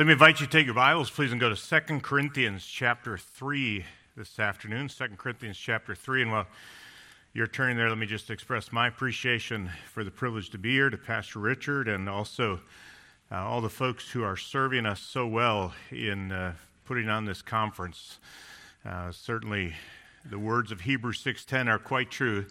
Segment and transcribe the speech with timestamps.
[0.00, 3.18] Let me invite you to take your Bibles, please, and go to 2 Corinthians chapter
[3.18, 3.84] 3
[4.16, 4.88] this afternoon.
[4.88, 6.22] 2 Corinthians chapter 3.
[6.22, 6.46] And while
[7.34, 10.88] you're turning there, let me just express my appreciation for the privilege to be here
[10.88, 12.60] to Pastor Richard and also
[13.30, 16.54] uh, all the folks who are serving us so well in uh,
[16.86, 18.20] putting on this conference.
[18.86, 19.74] Uh, certainly,
[20.24, 22.46] the words of Hebrews 6.10 are quite true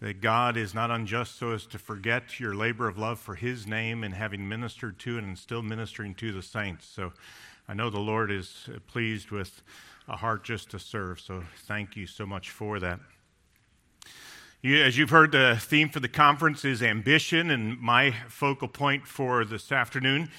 [0.00, 3.66] that God is not unjust so as to forget your labor of love for his
[3.66, 6.86] name and having ministered to and still ministering to the saints.
[6.86, 7.12] So
[7.66, 9.62] I know the Lord is pleased with
[10.06, 11.20] a heart just to serve.
[11.20, 13.00] So thank you so much for that.
[14.62, 19.06] You, as you've heard, the theme for the conference is ambition, and my focal point
[19.06, 20.30] for this afternoon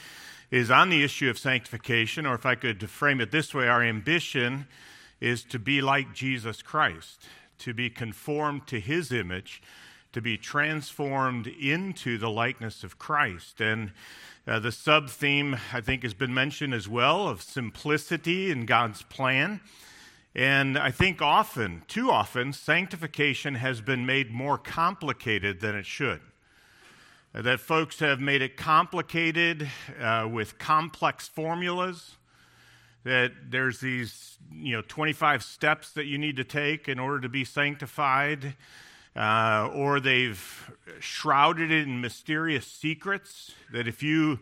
[0.52, 3.83] is on the issue of sanctification, or if I could frame it this way, our
[3.83, 4.67] ambition
[5.19, 7.25] is to be like Jesus Christ
[7.59, 9.61] to be conformed to his image,
[10.13, 13.61] to be transformed into the likeness of Christ.
[13.61, 13.91] And
[14.47, 19.03] uh, the sub theme, I think, has been mentioned as well of simplicity in God's
[19.03, 19.59] plan.
[20.33, 26.21] And I think often, too often, sanctification has been made more complicated than it should.
[27.33, 32.17] That folks have made it complicated uh, with complex formulas
[33.08, 37.30] that there's these you know 25 steps that you need to take in order to
[37.30, 38.53] be sanctified
[39.16, 44.39] uh, or they've shrouded it in mysterious secrets that if you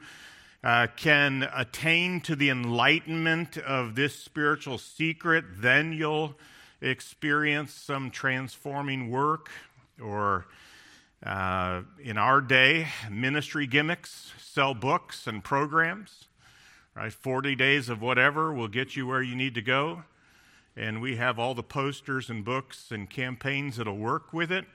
[0.63, 6.35] uh, can attain to the enlightenment of this spiritual secret then you'll
[6.81, 9.51] experience some transforming work
[10.01, 10.47] or
[11.23, 16.25] uh, in our day ministry gimmicks sell books and programs
[16.95, 17.11] Right?
[17.11, 20.03] 40 days of whatever will get you where you need to go.
[20.77, 24.65] And we have all the posters and books and campaigns that'll work with it.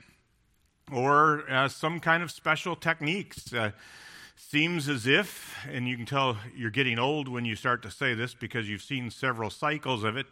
[0.92, 3.52] Or uh, some kind of special techniques.
[3.52, 3.70] Uh,
[4.36, 8.14] seems as if, and you can tell you're getting old when you start to say
[8.14, 10.26] this because you've seen several cycles of it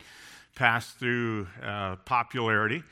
[0.54, 2.82] pass through uh, popularity.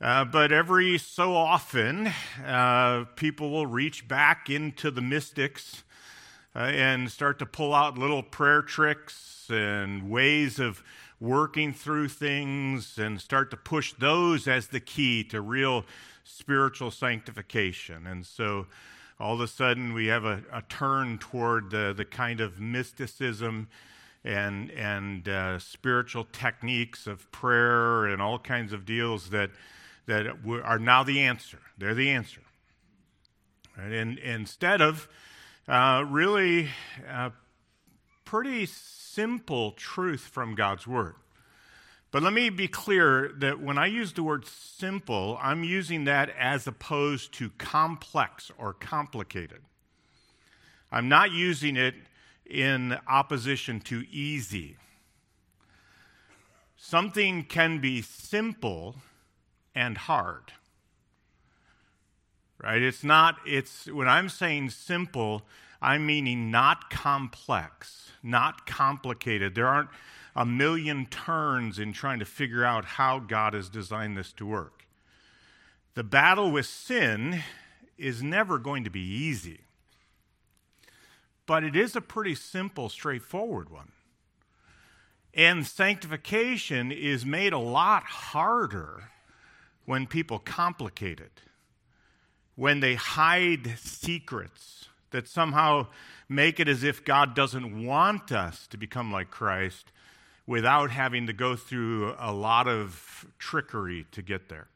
[0.00, 2.12] Uh, but every so often,
[2.44, 5.82] uh, people will reach back into the mystics
[6.54, 10.82] uh, and start to pull out little prayer tricks and ways of
[11.20, 15.84] working through things and start to push those as the key to real
[16.24, 18.06] spiritual sanctification.
[18.06, 18.66] And so
[19.18, 23.68] all of a sudden we have a, a turn toward the, the kind of mysticism
[24.24, 29.50] and, and uh, spiritual techniques of prayer and all kinds of deals that,
[30.06, 30.26] that
[30.64, 31.58] are now the answer.
[31.78, 32.42] They're the answer.
[33.76, 33.92] Right?
[33.92, 35.08] And, and instead of
[35.68, 36.68] uh, really,
[37.08, 37.30] uh,
[38.24, 41.14] pretty simple truth from God's Word.
[42.10, 46.30] But let me be clear that when I use the word simple, I'm using that
[46.38, 49.60] as opposed to complex or complicated.
[50.90, 51.94] I'm not using it
[52.46, 54.78] in opposition to easy.
[56.78, 58.96] Something can be simple
[59.74, 60.52] and hard
[62.62, 62.82] right?
[62.82, 65.42] It's not, it's, when I'm saying simple,
[65.80, 69.54] I'm meaning not complex, not complicated.
[69.54, 69.90] There aren't
[70.34, 74.86] a million turns in trying to figure out how God has designed this to work.
[75.94, 77.42] The battle with sin
[77.96, 79.62] is never going to be easy,
[81.46, 83.92] but it is a pretty simple, straightforward one.
[85.34, 89.10] And sanctification is made a lot harder
[89.84, 91.40] when people complicate it
[92.58, 95.86] when they hide secrets that somehow
[96.28, 99.92] make it as if God doesn't want us to become like Christ
[100.44, 104.66] without having to go through a lot of trickery to get there.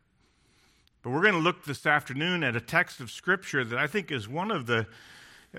[1.02, 4.12] But we're going to look this afternoon at a text of Scripture that I think
[4.12, 4.86] is one of the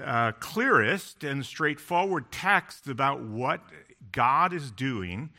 [0.01, 3.59] uh, clearest and straightforward texts about what
[4.13, 5.29] God is doing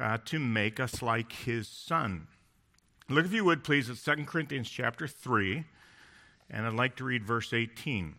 [0.00, 2.26] uh, to make us like His Son.
[3.10, 5.66] Look, if you would, please, at 2 Corinthians chapter 3.
[6.52, 8.14] And I'd like to read verse 18.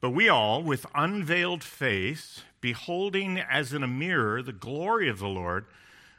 [0.00, 5.28] But we all, with unveiled face, beholding as in a mirror the glory of the
[5.28, 5.66] Lord,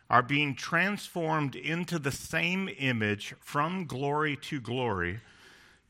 [0.10, 5.22] are being transformed into the same image from glory to glory,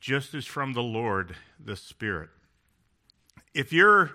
[0.00, 2.30] just as from the Lord the Spirit.
[3.54, 4.12] If you're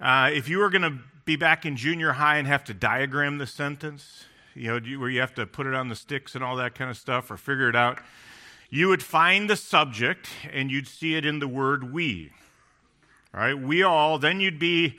[0.00, 3.36] uh, if you were going to be back in junior high and have to diagram
[3.36, 6.56] the sentence, you know, where you have to put it on the sticks and all
[6.56, 7.98] that kind of stuff, or figure it out,
[8.70, 12.30] you would find the subject and you'd see it in the word we.
[13.34, 14.98] All right, we all, then you'd be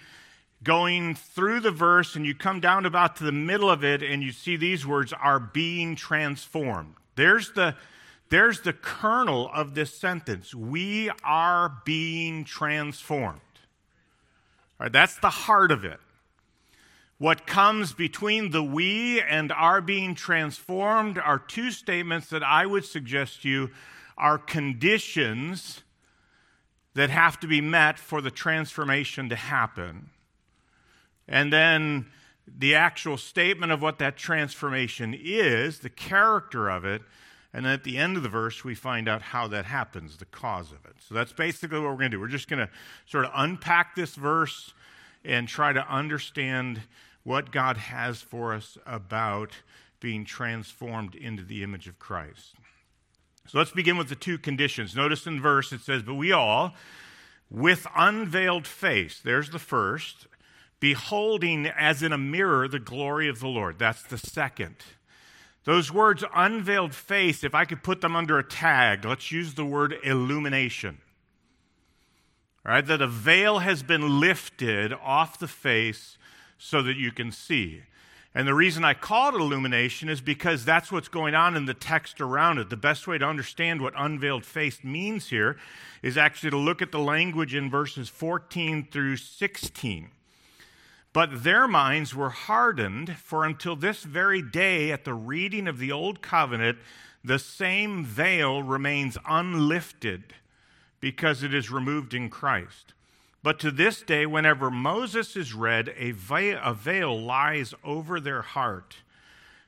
[0.63, 4.21] going through the verse and you come down about to the middle of it and
[4.21, 6.95] you see these words are being transformed.
[7.15, 7.75] There's the
[8.29, 10.56] there's the kernel of this sentence.
[10.56, 13.41] We are being transformed.
[14.79, 16.00] All right, that's the heart of it.
[17.21, 22.83] What comes between the we and our being transformed are two statements that I would
[22.83, 23.69] suggest to you
[24.18, 25.83] are conditions
[26.95, 30.09] that have to be met for the transformation to happen.
[31.27, 32.07] And then
[32.47, 37.03] the actual statement of what that transformation is, the character of it,
[37.53, 40.25] and then at the end of the verse, we find out how that happens, the
[40.25, 40.95] cause of it.
[41.07, 42.19] So that's basically what we're going to do.
[42.19, 42.69] We're just going to
[43.06, 44.74] sort of unpack this verse
[45.24, 46.81] and try to understand
[47.23, 49.51] what God has for us about
[50.00, 52.56] being transformed into the image of Christ.
[53.47, 54.95] So let's begin with the two conditions.
[54.95, 56.73] Notice in verse it says, But we all,
[57.50, 60.27] with unveiled face, there's the first,
[60.79, 63.77] beholding as in a mirror the glory of the Lord.
[63.77, 64.77] That's the second.
[65.63, 69.65] Those words, unveiled face, if I could put them under a tag, let's use the
[69.65, 70.97] word illumination.
[72.65, 76.17] All right, that a veil has been lifted off the face
[76.61, 77.81] so that you can see.
[78.33, 81.73] And the reason I call it illumination is because that's what's going on in the
[81.73, 82.69] text around it.
[82.69, 85.57] The best way to understand what unveiled face means here
[86.01, 90.09] is actually to look at the language in verses 14 through 16.
[91.13, 95.91] But their minds were hardened, for until this very day, at the reading of the
[95.91, 96.77] Old Covenant,
[97.23, 100.35] the same veil remains unlifted
[101.01, 102.93] because it is removed in Christ.
[103.43, 108.97] But to this day, whenever Moses is read, a veil, lies over their heart.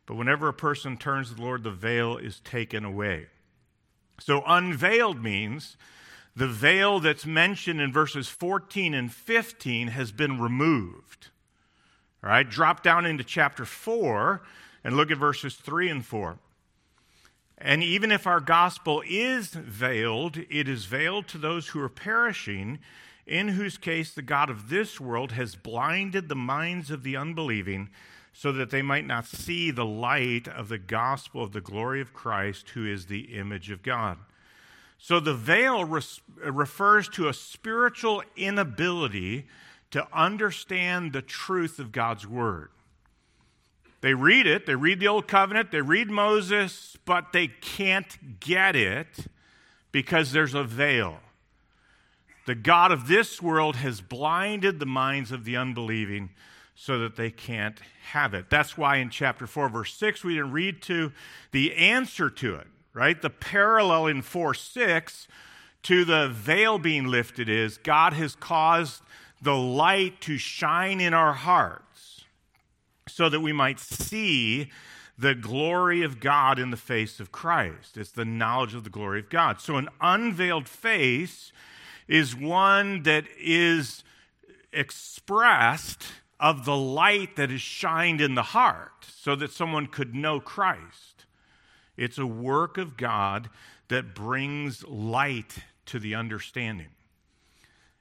[0.05, 3.27] But whenever a person turns to the Lord, the veil is taken away.
[4.19, 5.75] So, unveiled means
[6.35, 11.29] the veil that's mentioned in verses 14 and 15 has been removed.
[12.23, 14.41] All right, drop down into chapter 4
[14.83, 16.37] and look at verses 3 and 4.
[17.57, 22.79] And even if our gospel is veiled, it is veiled to those who are perishing
[23.25, 27.89] in whose case the God of this world has blinded the minds of the unbelieving
[28.33, 32.13] so that they might not see the light of the gospel of the glory of
[32.13, 34.17] Christ, who is the image of God.
[34.97, 39.47] So the veil res- refers to a spiritual inability
[39.91, 42.69] to understand the truth of God's word.
[44.01, 48.75] They read it, they read the Old Covenant, they read Moses, but they can't get
[48.75, 49.27] it
[49.91, 51.19] because there's a veil.
[52.45, 56.31] The God of this world has blinded the minds of the unbelieving
[56.75, 57.79] so that they can't
[58.11, 58.49] have it.
[58.49, 61.11] That's why in chapter 4, verse 6, we didn't read to
[61.51, 63.21] the answer to it, right?
[63.21, 65.27] The parallel in 4 6
[65.83, 69.01] to the veil being lifted is God has caused
[69.41, 72.25] the light to shine in our hearts
[73.07, 74.71] so that we might see
[75.17, 77.97] the glory of God in the face of Christ.
[77.97, 79.61] It's the knowledge of the glory of God.
[79.61, 81.51] So, an unveiled face
[82.07, 84.03] is one that is
[84.71, 86.05] expressed
[86.39, 91.25] of the light that is shined in the heart so that someone could know Christ.
[91.95, 93.49] It's a work of God
[93.87, 96.89] that brings light to the understanding.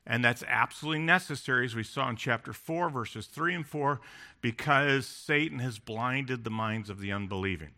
[0.04, 4.00] And that's absolutely necessary, as we saw in chapter 4, verses 3 and 4,
[4.40, 7.70] because Satan has blinded the minds of the unbelieving.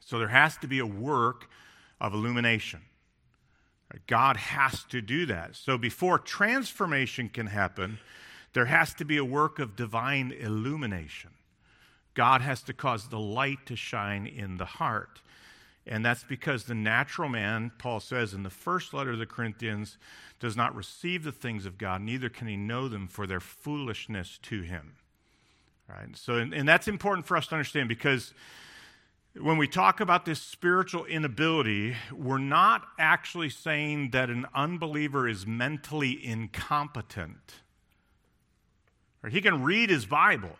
[0.00, 1.48] So there has to be a work
[2.00, 2.80] of illumination.
[4.06, 5.56] God has to do that.
[5.56, 7.98] So before transformation can happen,
[8.52, 11.30] there has to be a work of divine illumination.
[12.14, 15.20] God has to cause the light to shine in the heart.
[15.86, 19.98] And that's because the natural man, Paul says in the first letter of the Corinthians,
[20.38, 24.38] does not receive the things of God, neither can he know them for their foolishness
[24.42, 24.96] to him.
[25.88, 26.16] Right?
[26.16, 28.32] So, and, and that's important for us to understand because
[29.34, 35.46] when we talk about this spiritual inability, we're not actually saying that an unbeliever is
[35.46, 37.54] mentally incompetent.
[39.30, 40.56] He can read his Bible.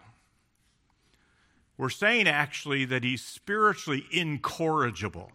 [1.77, 5.33] We're saying actually that he's spiritually incorrigible.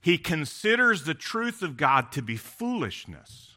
[0.00, 3.56] He considers the truth of God to be foolishness,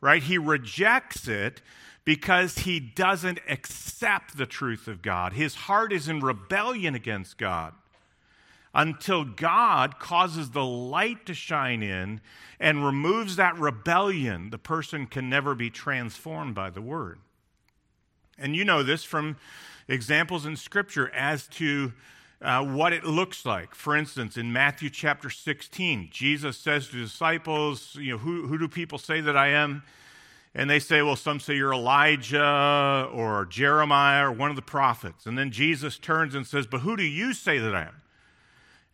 [0.00, 0.22] right?
[0.22, 1.62] He rejects it
[2.04, 5.32] because he doesn't accept the truth of God.
[5.32, 7.74] His heart is in rebellion against God
[8.74, 12.20] until God causes the light to shine in
[12.58, 14.50] and removes that rebellion.
[14.50, 17.20] The person can never be transformed by the word.
[18.38, 19.36] And you know this from
[19.86, 21.92] examples in Scripture as to
[22.42, 23.74] uh, what it looks like.
[23.74, 28.68] For instance, in Matthew chapter 16, Jesus says to disciples, You know, who, who do
[28.68, 29.82] people say that I am?
[30.54, 35.26] And they say, well, some say you're Elijah or Jeremiah or one of the prophets.
[35.26, 38.02] And then Jesus turns and says, but who do you say that I am?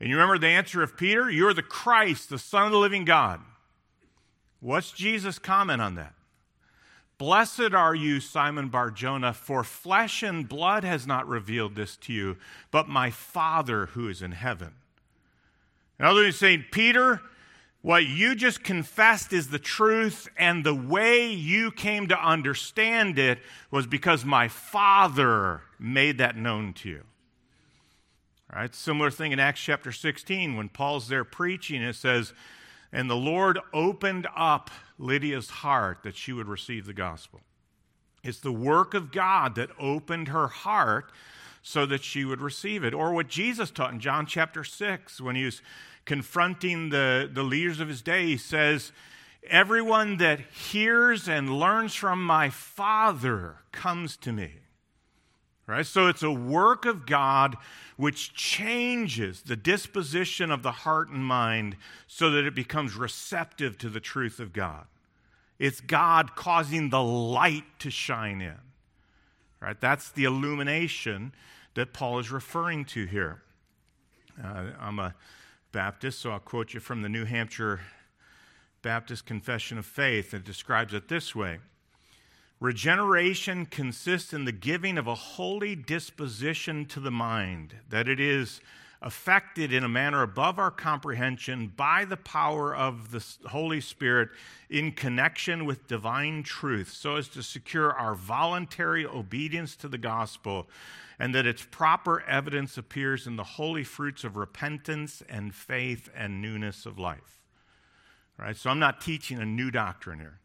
[0.01, 1.31] And you remember the answer of Peter?
[1.31, 3.41] You're the Christ, the Son of the living God.
[4.61, 6.15] What's Jesus' comment on that?
[7.19, 12.15] Blessed are you, Simon Bar Jonah, for flesh and blood has not revealed this to
[12.15, 12.39] you,
[12.71, 14.73] but my Father who is in heaven.
[15.99, 17.21] In other words, saying, Peter,
[17.83, 23.39] what you just confessed is the truth, and the way you came to understand it
[23.71, 27.05] was because my Father made that known to you.
[28.53, 32.35] All right, similar thing in Acts chapter 16 when Paul's there preaching, it says,
[32.93, 37.41] And the Lord opened up Lydia's heart that she would receive the gospel.
[38.23, 41.13] It's the work of God that opened her heart
[41.63, 42.93] so that she would receive it.
[42.93, 45.63] Or what Jesus taught in John chapter 6 when he was
[46.05, 48.27] confronting the, the leaders of his day.
[48.27, 48.93] He says,
[49.49, 54.53] Everyone that hears and learns from my Father comes to me.
[55.67, 55.87] Right?
[55.87, 57.57] So it's a work of God
[57.97, 61.77] which changes the disposition of the heart and mind
[62.07, 64.87] so that it becomes receptive to the truth of God.
[65.59, 68.59] It's God causing the light to shine in.
[69.61, 69.81] Right?
[69.81, 71.33] That's the illumination
[71.75, 73.43] that Paul is referring to here.
[74.43, 75.15] Uh, I'm a
[75.73, 77.81] Baptist, so I'll quote you from the New Hampshire
[78.83, 80.35] Baptist Confession of Faith.
[80.35, 81.59] It describes it this way
[82.59, 88.61] Regeneration consists in the giving of a holy disposition to the mind, that it is
[89.03, 94.29] affected in a manner above our comprehension by the power of the Holy Spirit
[94.69, 100.69] in connection with divine truth, so as to secure our voluntary obedience to the gospel
[101.19, 106.41] and that its proper evidence appears in the holy fruits of repentance and faith and
[106.41, 107.41] newness of life.
[108.39, 108.57] Right?
[108.57, 110.41] So I'm not teaching a new doctrine here.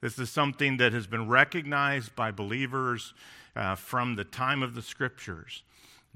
[0.00, 3.14] This is something that has been recognized by believers
[3.54, 5.62] uh, from the time of the scriptures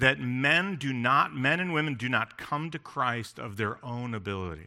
[0.01, 4.15] that men do not, men and women do not come to Christ of their own
[4.15, 4.67] ability.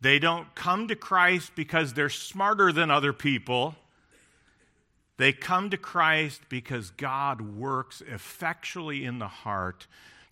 [0.00, 3.74] They don't come to Christ because they're smarter than other people
[5.20, 9.86] they come to Christ because God works effectually in the heart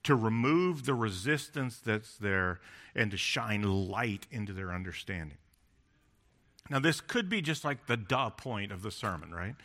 [0.04, 2.58] to remove the resistance that's there
[2.94, 5.36] and to shine light into their understanding.
[6.70, 9.56] Now, this could be just like the duh point of the sermon, right?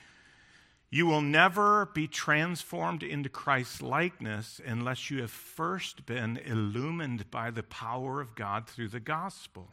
[0.94, 7.50] You will never be transformed into Christ's likeness unless you have first been illumined by
[7.50, 9.70] the power of God through the gospel.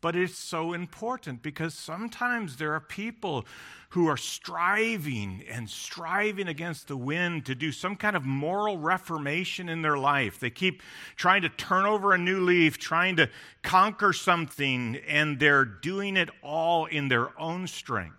[0.00, 3.46] But it's so important because sometimes there are people
[3.88, 9.68] who are striving and striving against the wind to do some kind of moral reformation
[9.68, 10.38] in their life.
[10.38, 10.84] They keep
[11.16, 13.28] trying to turn over a new leaf, trying to
[13.62, 18.14] conquer something, and they're doing it all in their own strength.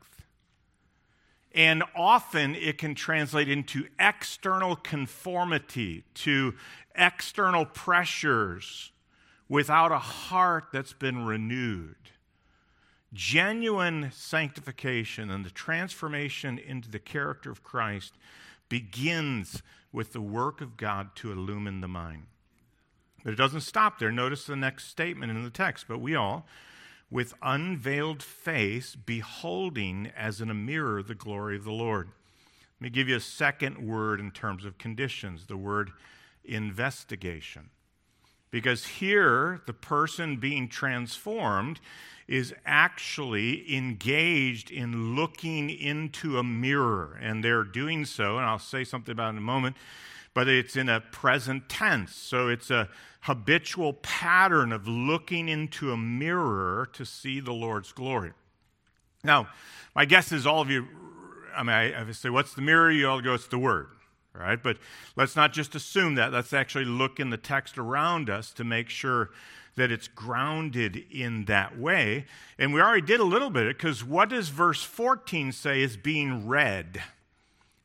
[1.54, 6.54] And often it can translate into external conformity to
[6.96, 8.92] external pressures
[9.50, 11.96] without a heart that's been renewed.
[13.14, 18.14] Genuine sanctification and the transformation into the character of Christ
[18.70, 22.28] begins with the work of God to illumine the mind.
[23.24, 24.12] But it doesn't stop there.
[24.12, 25.86] Notice the next statement in the text.
[25.88, 26.46] But we all,
[27.12, 32.08] with unveiled face, beholding as in a mirror the glory of the Lord.
[32.80, 35.92] Let me give you a second word in terms of conditions the word
[36.46, 37.70] investigation.
[38.50, 41.80] Because here, the person being transformed
[42.28, 47.20] is actually engaged in looking into a mirror.
[47.22, 49.76] And they're doing so, and I'll say something about it in a moment,
[50.34, 52.16] but it's in a present tense.
[52.16, 52.90] So it's a
[53.22, 58.32] habitual pattern of looking into a mirror to see the Lord's glory.
[59.24, 59.50] Now,
[59.96, 60.88] my guess is all of you,
[61.56, 62.92] I mean, I, I say, what's the mirror?
[62.92, 63.88] You all go, it's the Word.
[64.34, 64.78] Right, But
[65.18, 66.32] let's not just assume that.
[66.32, 69.30] Let's actually look in the text around us to make sure
[69.76, 72.26] that it's grounded in that way.
[72.58, 76.48] And we already did a little bit because what does verse 14 say is being
[76.48, 77.02] read?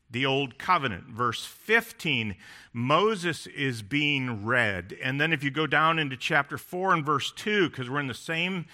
[0.09, 1.05] The Old Covenant.
[1.05, 2.35] Verse 15,
[2.73, 4.95] Moses is being read.
[5.01, 8.07] And then if you go down into chapter 4 and verse 2, because we're in
[8.07, 8.65] the same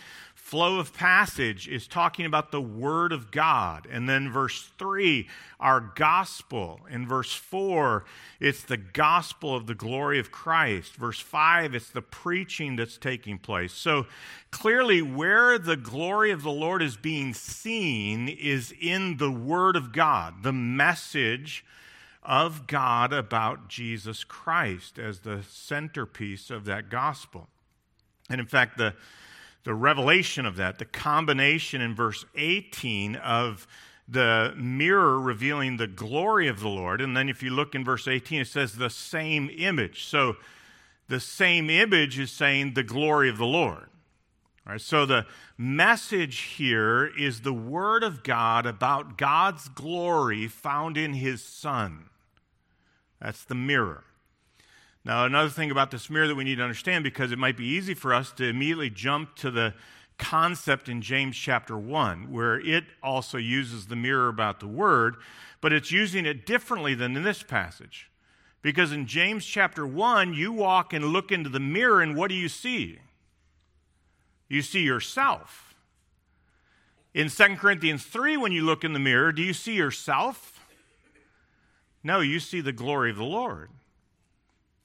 [0.44, 3.88] flow of passage is talking about the Word of God.
[3.90, 5.26] And then verse 3,
[5.58, 6.82] our gospel.
[6.92, 8.04] In verse 4,
[8.42, 10.96] it's the gospel of the glory of Christ.
[10.96, 13.72] Verse 5, it's the preaching that's taking place.
[13.72, 14.06] So
[14.52, 19.94] clearly, where the glory of the Lord is being seen is in the Word of
[19.94, 21.64] God, the message
[22.22, 27.48] of God about Jesus Christ as the centerpiece of that gospel.
[28.30, 28.94] And in fact, the
[29.64, 33.68] the revelation of that, the combination in verse 18 of
[34.08, 37.00] the mirror revealing the glory of the Lord.
[37.00, 40.06] And then if you look in verse 18, it says the same image.
[40.06, 40.36] So
[41.08, 43.90] the same image is saying the glory of the Lord.
[44.66, 45.26] All right, so the
[45.58, 52.06] message here is the Word of God about God's glory found in His Son.
[53.22, 54.06] That's the mirror.
[55.06, 57.66] Now, another thing about this mirror that we need to understand, because it might be
[57.66, 59.74] easy for us to immediately jump to the
[60.18, 65.18] concept in James chapter 1, where it also uses the mirror about the Word,
[65.60, 68.10] but it's using it differently than in this passage.
[68.62, 72.36] Because in James chapter 1, you walk and look into the mirror, and what do
[72.36, 73.00] you see?
[74.48, 75.76] You see yourself.
[77.14, 80.62] In 2 Corinthians 3, when you look in the mirror, do you see yourself?
[82.04, 83.70] No, you see the glory of the Lord,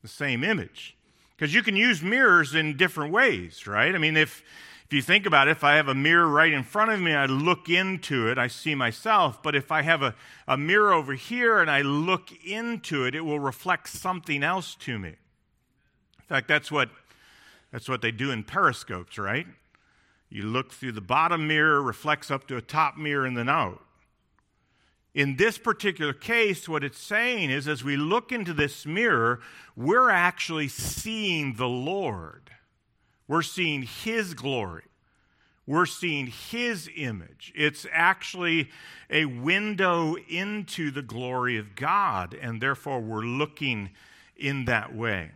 [0.02, 0.96] the same image.
[1.36, 3.94] Because you can use mirrors in different ways, right?
[3.94, 4.42] I mean, if,
[4.86, 7.14] if you think about it, if I have a mirror right in front of me,
[7.14, 9.42] I look into it, I see myself.
[9.42, 10.14] But if I have a,
[10.48, 14.98] a mirror over here and I look into it, it will reflect something else to
[14.98, 15.10] me.
[15.10, 16.90] In fact, that's what
[17.70, 19.46] that's what they do in periscopes, right?
[20.30, 23.82] You look through the bottom mirror, reflects up to a top mirror, and then out.
[25.18, 29.40] In this particular case, what it's saying is as we look into this mirror,
[29.74, 32.52] we're actually seeing the Lord.
[33.26, 34.84] We're seeing His glory.
[35.66, 37.52] We're seeing His image.
[37.56, 38.70] It's actually
[39.10, 43.90] a window into the glory of God, and therefore we're looking
[44.36, 45.32] in that way.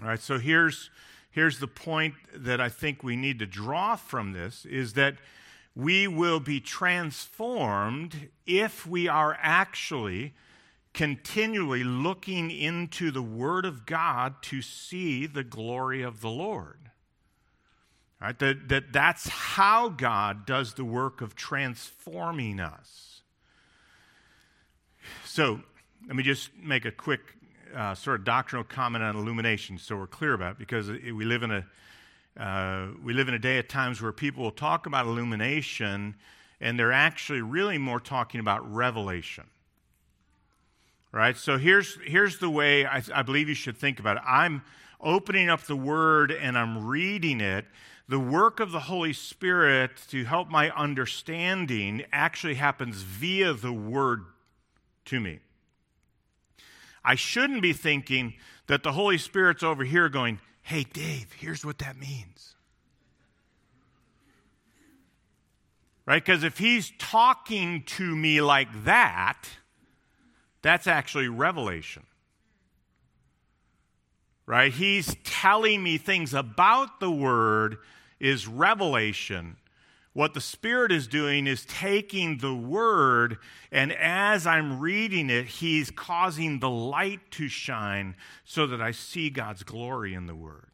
[0.00, 0.88] All right, so here's
[1.30, 5.16] here's the point that I think we need to draw from this is that
[5.74, 10.34] we will be transformed if we are actually
[10.92, 16.78] continually looking into the Word of God to see the glory of the Lord.
[18.20, 18.38] Right?
[18.38, 23.22] That, that that's how God does the work of transforming us.
[25.24, 25.60] So
[26.06, 27.20] let me just make a quick
[27.74, 31.42] uh, sort of doctrinal comment on illumination, so we're clear about it, because we live
[31.42, 31.66] in a
[32.38, 36.14] uh, we live in a day at times where people will talk about illumination,
[36.60, 39.44] and they're actually really more talking about revelation.
[41.12, 41.36] Right.
[41.36, 44.22] So here's here's the way I, I believe you should think about it.
[44.26, 44.62] I'm
[44.98, 47.66] opening up the Word and I'm reading it.
[48.08, 54.24] The work of the Holy Spirit to help my understanding actually happens via the Word
[55.06, 55.40] to me.
[57.04, 58.34] I shouldn't be thinking
[58.66, 62.54] that the Holy Spirit's over here going, hey, Dave, here's what that means.
[66.06, 66.24] Right?
[66.24, 69.44] Because if he's talking to me like that,
[70.62, 72.04] that's actually revelation.
[74.46, 74.72] Right?
[74.72, 77.78] He's telling me things about the Word
[78.18, 79.56] is revelation.
[80.14, 83.38] What the Spirit is doing is taking the Word,
[83.70, 89.30] and as I'm reading it, He's causing the light to shine so that I see
[89.30, 90.68] God's glory in the Word.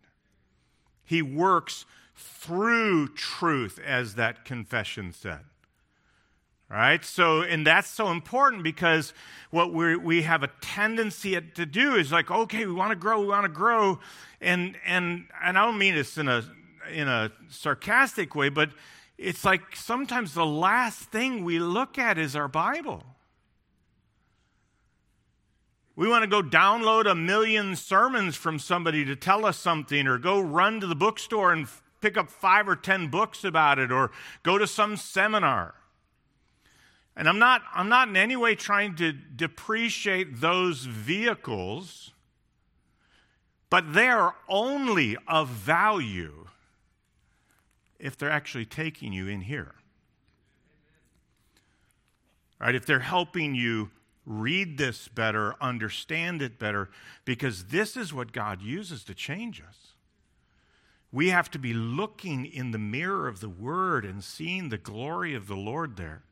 [1.05, 5.41] He works through truth, as that confession said.
[6.69, 7.03] Right?
[7.03, 9.15] So, and that's so important because
[9.51, 13.21] what we we have a tendency to do is like, okay, we want to grow,
[13.21, 14.01] we want to grow.
[14.41, 16.45] And, and, and I don't mean this in a,
[16.93, 18.71] in a sarcastic way, but
[19.19, 23.05] it's like sometimes the last thing we look at is our Bible.
[25.97, 30.17] We want to go download a million sermons from somebody to tell us something, or
[30.17, 31.67] go run to the bookstore and
[32.01, 34.13] pick up five or ten books about it, or
[34.45, 35.75] go to some seminar.
[37.17, 42.13] And I'm not, I'm not in any way trying to depreciate those vehicles,
[43.69, 46.48] but they are only of value
[47.99, 49.75] if they're actually taking you in here.
[52.61, 52.75] Right?
[52.75, 53.91] If they're helping you
[54.27, 56.91] read this better, understand it better,
[57.25, 59.95] because this is what God uses to change us.
[61.11, 65.35] We have to be looking in the mirror of the Word and seeing the glory
[65.35, 66.23] of the Lord there.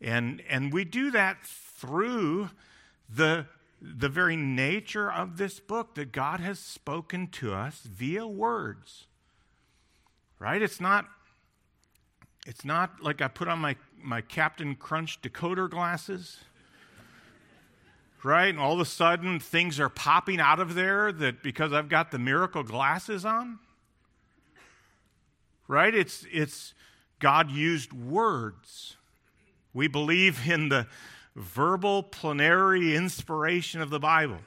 [0.00, 2.50] And, and we do that through
[3.08, 3.46] the,
[3.80, 9.07] the very nature of this book that God has spoken to us via words
[10.38, 10.60] right?
[10.60, 11.06] It's not
[12.48, 16.38] it's not like I put on my, my Captain Crunch decoder glasses,
[18.24, 18.48] right?
[18.48, 22.10] And all of a sudden things are popping out of there that because I've got
[22.10, 23.58] the miracle glasses on,
[25.66, 25.94] right?
[25.94, 26.72] It's, it's
[27.18, 28.96] God used words.
[29.74, 30.86] We believe in the
[31.36, 34.38] verbal plenary inspiration of the Bible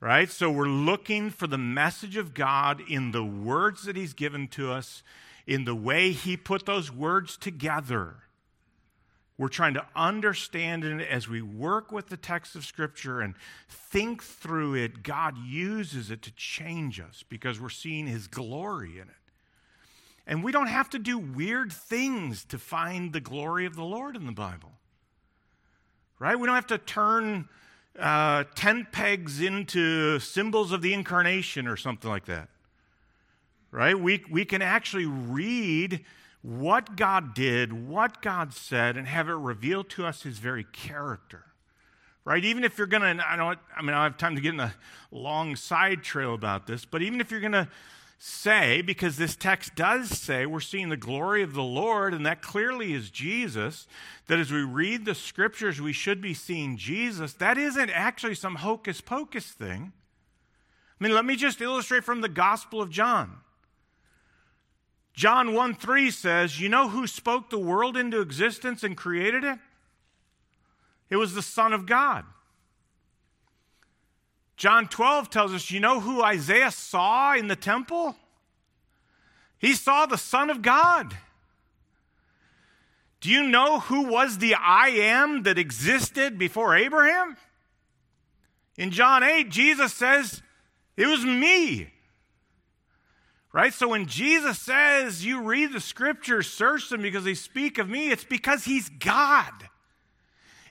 [0.00, 0.30] right?
[0.30, 4.70] So we're looking for the message of God in the words that He's given to
[4.70, 5.02] us,
[5.46, 8.16] in the way He put those words together.
[9.38, 13.34] We're trying to understand it as we work with the text of Scripture and
[13.68, 15.02] think through it.
[15.02, 19.14] God uses it to change us because we're seeing His glory in it.
[20.26, 24.16] And we don't have to do weird things to find the glory of the Lord
[24.16, 24.72] in the Bible.
[26.18, 26.38] Right?
[26.38, 27.48] We don't have to turn
[27.98, 32.48] uh, tent pegs into symbols of the incarnation or something like that.
[33.70, 33.98] Right?
[33.98, 36.04] We, we can actually read
[36.42, 41.44] what God did, what God said, and have it revealed to us his very character.
[42.24, 42.44] Right?
[42.44, 44.60] Even if you're going to, I don't, I mean, I have time to get in
[44.60, 44.74] a
[45.10, 47.68] long side trail about this, but even if you're going to
[48.18, 52.42] say, because this text does say we're seeing the glory of the Lord, and that
[52.42, 53.86] clearly is Jesus,
[54.26, 57.34] that as we read the scriptures, we should be seeing Jesus.
[57.34, 59.92] That isn't actually some hocus pocus thing.
[60.98, 63.38] I mean, let me just illustrate from the Gospel of John.
[65.12, 69.58] John 1 3 says, You know who spoke the world into existence and created it?
[71.08, 72.24] It was the Son of God.
[74.56, 78.16] John 12 tells us, you know who Isaiah saw in the temple?
[79.58, 81.16] He saw the Son of God.
[83.20, 87.36] Do you know who was the I am that existed before Abraham?
[88.76, 90.42] In John 8, Jesus says,
[90.96, 91.90] It was me.
[93.52, 93.72] Right?
[93.72, 98.10] So when Jesus says, You read the scriptures, search them because they speak of me,
[98.10, 99.52] it's because he's God.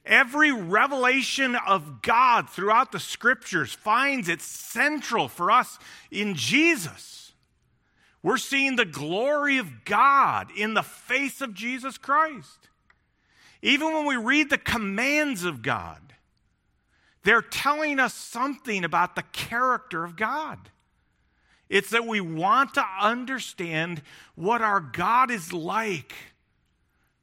[0.05, 5.79] Every revelation of God throughout the scriptures finds its central for us
[6.11, 7.33] in Jesus.
[8.21, 12.69] We're seeing the glory of God in the face of Jesus Christ.
[13.61, 16.13] Even when we read the commands of God,
[17.23, 20.69] they're telling us something about the character of God.
[21.67, 24.03] It's that we want to understand
[24.35, 26.13] what our God is like.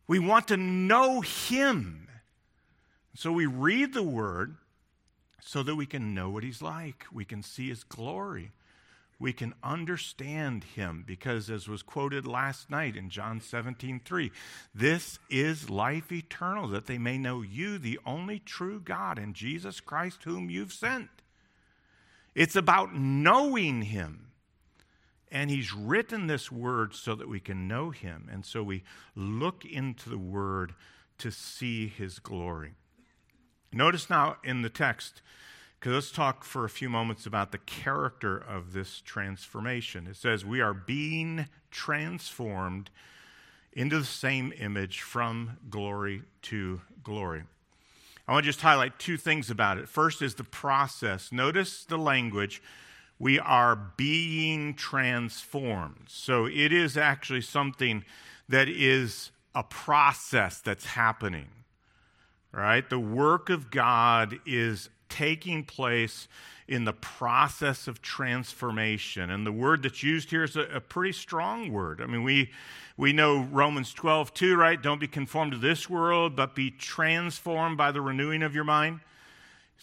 [0.08, 2.01] We want to know Him.
[3.14, 4.56] So we read the word
[5.40, 7.04] so that we can know what he's like.
[7.12, 8.52] We can see his glory.
[9.18, 14.32] We can understand him because, as was quoted last night in John 17, 3,
[14.74, 19.78] this is life eternal, that they may know you, the only true God, and Jesus
[19.78, 21.08] Christ, whom you've sent.
[22.34, 24.32] It's about knowing him.
[25.30, 28.28] And he's written this word so that we can know him.
[28.30, 28.82] And so we
[29.14, 30.74] look into the word
[31.18, 32.74] to see his glory.
[33.72, 35.22] Notice now in the text,
[35.80, 40.06] because let's talk for a few moments about the character of this transformation.
[40.06, 42.90] It says, We are being transformed
[43.72, 47.44] into the same image from glory to glory.
[48.28, 49.88] I want to just highlight two things about it.
[49.88, 51.32] First is the process.
[51.32, 52.62] Notice the language.
[53.18, 56.04] We are being transformed.
[56.08, 58.04] So it is actually something
[58.48, 61.48] that is a process that's happening
[62.52, 62.88] right?
[62.88, 66.28] The work of God is taking place
[66.68, 69.30] in the process of transformation.
[69.30, 72.00] And the word that's used here is a, a, pretty strong word.
[72.00, 72.50] I mean, we,
[72.96, 74.80] we know Romans 12, 2, right?
[74.80, 79.00] Don't be conformed to this world, but be transformed by the renewing of your mind.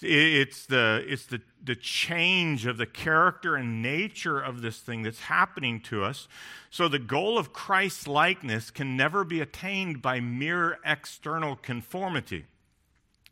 [0.01, 5.19] It's the, it's the, the change of the character and nature of this thing that's
[5.19, 6.27] happening to us.
[6.69, 12.45] So the goal of Christ's likeness can never be attained by mere external conformity.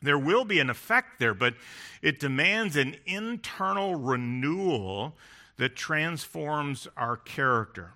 [0.02, 1.56] There will be an effect there, but
[2.02, 5.16] it demands an internal renewal
[5.58, 7.94] that transforms our character.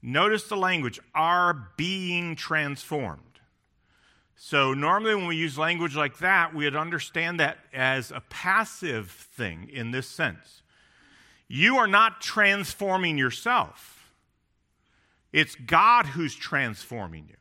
[0.00, 3.20] Notice the language, are being transformed.
[4.34, 9.68] So, normally when we use language like that, we'd understand that as a passive thing
[9.72, 10.62] in this sense.
[11.46, 14.10] You are not transforming yourself,
[15.32, 17.36] it's God who's transforming you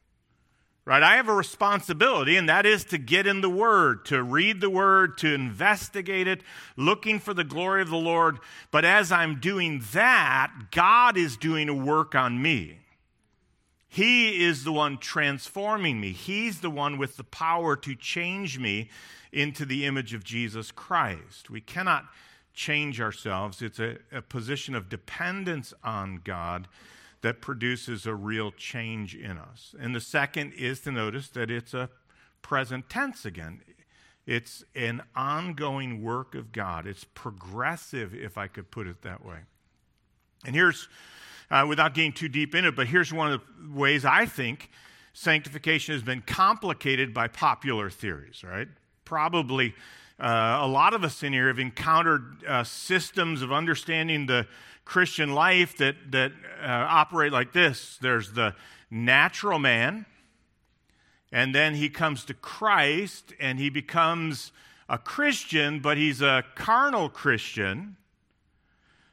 [0.85, 1.03] right?
[1.03, 4.69] I have a responsibility, and that is to get in the Word, to read the
[4.69, 6.41] Word, to investigate it,
[6.75, 8.39] looking for the glory of the Lord.
[8.71, 12.79] But as I'm doing that, God is doing a work on me.
[13.87, 16.13] He is the one transforming me.
[16.13, 18.89] He's the one with the power to change me
[19.31, 21.49] into the image of Jesus Christ.
[21.49, 22.05] We cannot
[22.53, 26.67] change ourselves, it's a, a position of dependence on God
[27.21, 29.75] that produces a real change in us.
[29.79, 31.89] And the second is to notice that it's a
[32.41, 33.61] present tense again.
[34.25, 36.87] It's an ongoing work of God.
[36.87, 39.39] It's progressive, if I could put it that way.
[40.45, 40.87] And here's,
[41.49, 44.69] uh, without getting too deep in it, but here's one of the ways I think
[45.13, 48.67] sanctification has been complicated by popular theories, right?
[49.05, 49.75] Probably
[50.21, 54.45] uh, a lot of us in here have encountered uh, systems of understanding the
[54.85, 56.31] Christian life that, that
[56.61, 58.53] uh, operate like this there's the
[58.91, 60.05] natural man,
[61.31, 64.51] and then he comes to Christ and he becomes
[64.87, 67.95] a Christian, but he's a carnal Christian.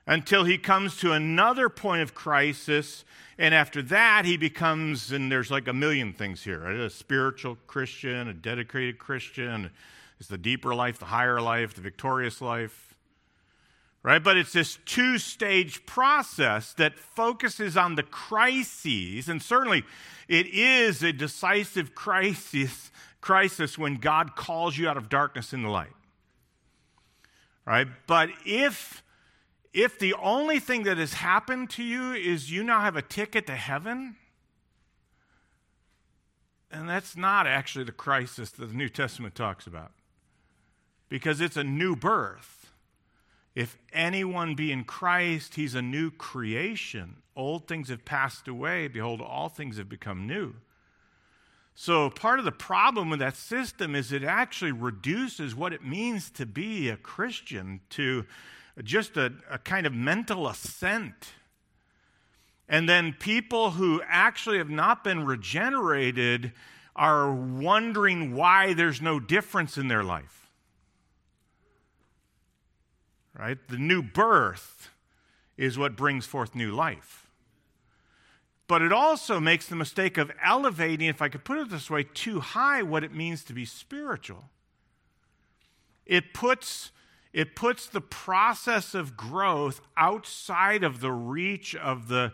[0.06, 3.04] until he comes to another point of crisis.
[3.38, 6.76] And after that, he becomes, and there's like a million things here right?
[6.76, 9.70] a spiritual Christian, a dedicated Christian.
[10.18, 12.96] It's the deeper life, the higher life, the victorious life.
[14.02, 14.22] Right?
[14.22, 19.28] But it's this two stage process that focuses on the crises.
[19.28, 19.84] And certainly
[20.28, 25.92] it is a decisive crisis, crisis when God calls you out of darkness into light.
[27.66, 27.88] Right?
[28.06, 29.02] But if
[29.72, 33.46] if the only thing that has happened to you is you now have a ticket
[33.46, 34.16] to heaven,
[36.70, 39.92] and that's not actually the crisis that the New Testament talks about,
[41.08, 42.72] because it's a new birth.
[43.54, 47.16] If anyone be in Christ, he's a new creation.
[47.34, 48.88] Old things have passed away.
[48.88, 50.54] Behold, all things have become new.
[51.74, 56.30] So, part of the problem with that system is it actually reduces what it means
[56.32, 58.26] to be a Christian to
[58.82, 61.34] just a, a kind of mental assent.
[62.68, 66.52] And then people who actually have not been regenerated
[66.94, 70.37] are wondering why there's no difference in their life.
[73.38, 73.56] Right?
[73.68, 74.90] The new birth
[75.56, 77.28] is what brings forth new life.
[78.66, 82.02] But it also makes the mistake of elevating, if I could put it this way,
[82.02, 84.50] too high what it means to be spiritual.
[86.04, 86.90] It puts
[87.32, 92.32] it puts the process of growth outside of the reach of the,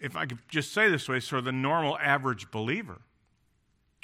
[0.00, 3.02] if I could just say this way, sort of the normal average believer.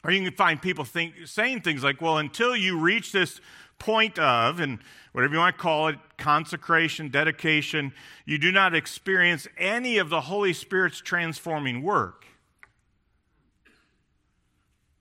[0.04, 3.40] Or you can find people think, saying things like, well, until you reach this
[3.78, 4.78] point of, and
[5.12, 7.92] whatever you want to call it, consecration, dedication,
[8.24, 12.26] you do not experience any of the Holy Spirit's transforming work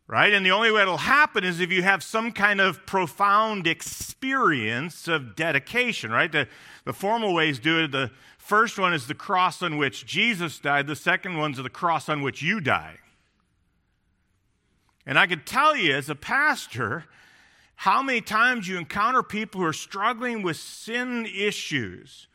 [0.08, 0.32] right?
[0.32, 5.08] And the only way it'll happen is if you have some kind of profound experience
[5.08, 6.32] of dedication, right?
[6.32, 6.48] The,
[6.86, 7.92] the formal ways do it.
[7.92, 12.08] The first one is the cross on which Jesus died, the second one's the cross
[12.08, 12.98] on which you die.
[15.06, 17.06] And I can tell you as a pastor,
[17.78, 22.28] how many times you encounter people who are struggling with sin issues,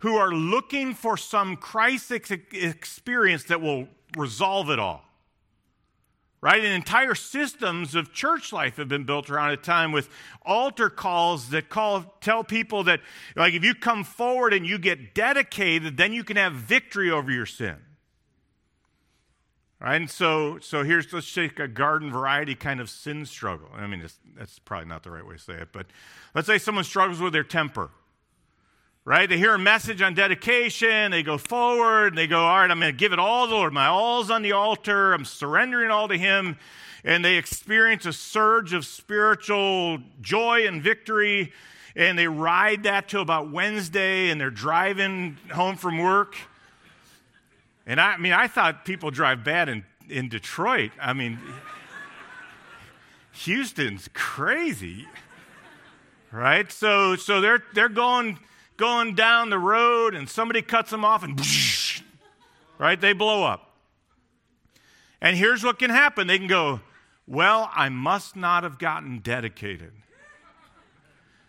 [0.00, 5.08] who are looking for some crisis experience that will resolve it all
[6.40, 6.62] right?
[6.62, 10.08] And entire systems of church life have been built around a time with
[10.42, 13.00] altar calls that call tell people that
[13.36, 17.30] like if you come forward and you get dedicated, then you can have victory over
[17.30, 17.76] your sin.
[19.80, 19.96] Right?
[19.96, 23.68] And so so here's let's take a garden variety kind of sin struggle.
[23.74, 24.04] I mean
[24.36, 25.86] that's probably not the right way to say it, but
[26.34, 27.90] let's say someone struggles with their temper
[29.08, 29.26] right?
[29.26, 32.78] They hear a message on dedication, they go forward, and they go, All right, I'm
[32.78, 33.72] going to give it all to the Lord.
[33.72, 36.58] My all's on the altar, I'm surrendering all to Him.
[37.04, 41.54] And they experience a surge of spiritual joy and victory.
[41.96, 46.36] And they ride that till about Wednesday, and they're driving home from work.
[47.88, 50.92] And I, I mean, I thought people drive bad in, in Detroit.
[51.00, 51.38] I mean,
[53.32, 55.08] Houston's crazy,
[56.30, 56.70] right?
[56.70, 58.38] So, so they're, they're going
[58.76, 61.40] going down the road and somebody cuts them off and
[62.78, 63.74] right they blow up
[65.20, 66.80] and here's what can happen they can go
[67.26, 69.90] well i must not have gotten dedicated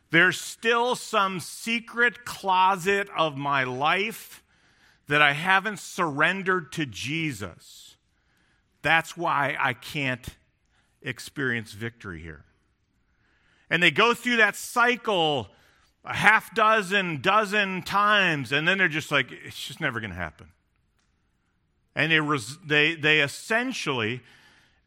[0.10, 4.42] there's still some secret closet of my life
[5.10, 7.98] that i haven't surrendered to jesus
[8.82, 10.38] that's why i can't
[11.02, 12.46] experience victory here
[13.70, 15.50] and they go through that cycle
[16.06, 20.16] a half dozen, dozen times, and then they're just like, it's just never going to
[20.16, 20.48] happen.
[21.96, 24.22] And they, res- they, they essentially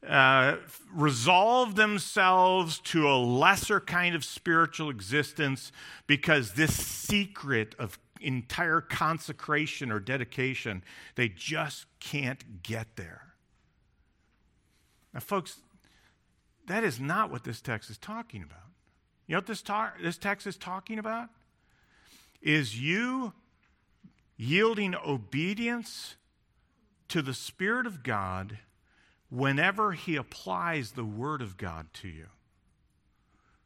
[0.09, 0.57] uh,
[0.93, 5.71] resolve themselves to a lesser kind of spiritual existence
[6.07, 10.83] because this secret of entire consecration or dedication,
[11.15, 13.35] they just can't get there.
[15.13, 15.59] Now, folks,
[16.67, 18.59] that is not what this text is talking about.
[19.27, 21.29] You know what this, ta- this text is talking about?
[22.41, 23.33] Is you
[24.37, 26.17] yielding obedience
[27.09, 28.59] to the Spirit of God
[29.31, 32.27] whenever He applies the Word of God to you.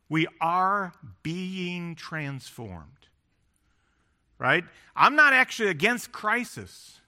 [0.09, 0.93] We are
[1.23, 3.09] being transformed.
[4.39, 4.65] Right?
[4.95, 7.01] I'm not actually against crisis.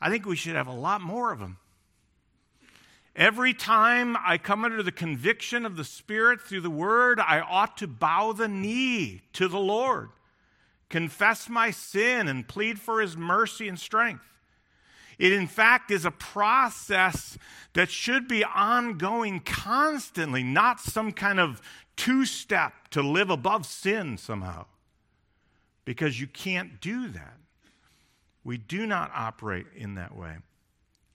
[0.00, 1.58] I think we should have a lot more of them.
[3.16, 7.76] Every time I come under the conviction of the Spirit through the Word, I ought
[7.78, 10.10] to bow the knee to the Lord,
[10.88, 14.24] confess my sin, and plead for His mercy and strength.
[15.18, 17.36] It, in fact, is a process
[17.74, 21.60] that should be ongoing constantly, not some kind of
[21.96, 24.64] two step to live above sin somehow.
[25.84, 27.36] Because you can't do that.
[28.44, 30.36] We do not operate in that way.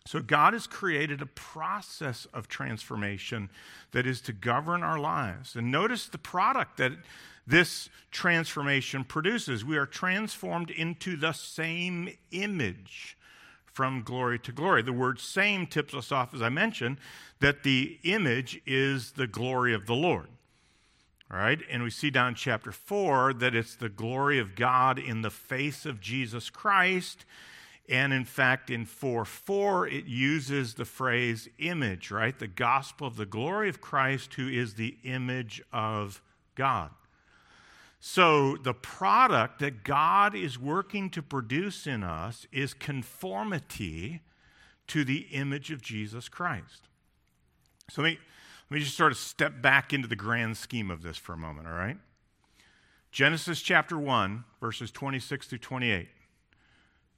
[0.08, 3.50] So, God has created a process of transformation
[3.92, 5.56] that is to govern our lives.
[5.56, 6.92] And notice the product that
[7.48, 9.66] this transformation produces.
[9.66, 13.18] We are transformed into the same image
[13.66, 14.82] from glory to glory.
[14.82, 16.98] The word same tips us off, as I mentioned,
[17.40, 20.28] that the image is the glory of the Lord.
[21.32, 25.22] All right, and we see down chapter 4 that it's the glory of God in
[25.22, 27.26] the face of Jesus Christ
[27.88, 32.38] and in fact, in 4 4, it uses the phrase image, right?
[32.38, 36.22] The gospel of the glory of Christ, who is the image of
[36.56, 36.90] God.
[38.00, 44.22] So, the product that God is working to produce in us is conformity
[44.88, 46.88] to the image of Jesus Christ.
[47.90, 48.20] So, let me,
[48.70, 51.38] let me just sort of step back into the grand scheme of this for a
[51.38, 51.98] moment, all right?
[53.12, 56.10] Genesis chapter 1, verses 26 through 28.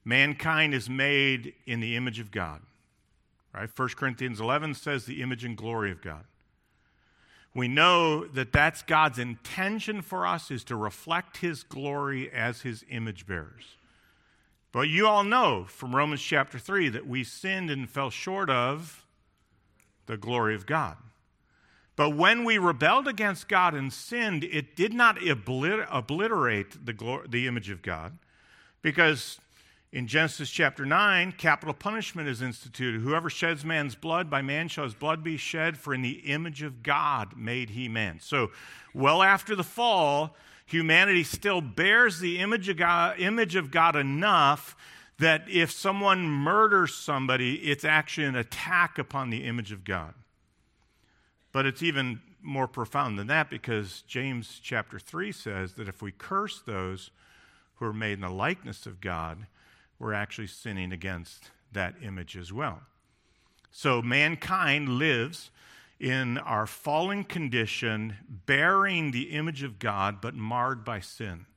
[0.06, 2.62] Mankind is made in the image of God.
[3.54, 3.70] Right?
[3.76, 6.26] 1 Corinthians 11 says the image and glory of God.
[7.56, 12.86] We know that that's God's intention for us is to reflect his glory as his
[12.90, 13.78] image bearers.
[14.72, 19.06] But you all know from Romans chapter 3 that we sinned and fell short of
[20.06, 20.98] the glory of God.
[21.98, 27.48] But when we rebelled against God and sinned, it did not obliter- obliterate the, the
[27.48, 28.18] image of God
[28.84, 29.40] because
[29.92, 33.02] in Genesis chapter 9, capital punishment is instituted.
[33.02, 36.62] Whoever sheds man's blood, by man shall his blood be shed, for in the image
[36.62, 38.20] of God made he man.
[38.22, 38.52] So,
[38.94, 40.36] well after the fall,
[40.68, 44.76] humanity still bears the image of God, image of God enough
[45.18, 50.14] that if someone murders somebody, it's actually an attack upon the image of God.
[51.58, 56.12] But it's even more profound than that because James chapter 3 says that if we
[56.12, 57.10] curse those
[57.78, 59.48] who are made in the likeness of God,
[59.98, 62.82] we're actually sinning against that image as well.
[63.72, 65.50] So mankind lives
[66.00, 71.48] in our fallen condition, bearing the image of God, but marred by sin.